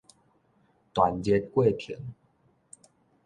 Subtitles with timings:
[0.93, 1.95] 斷熱過程